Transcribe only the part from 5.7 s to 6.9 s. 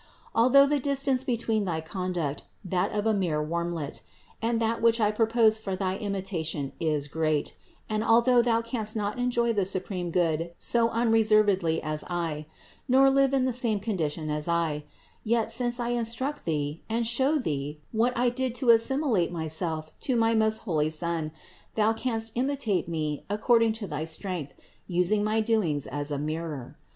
thy imitation